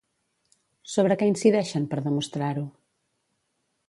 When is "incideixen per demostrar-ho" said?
1.31-2.65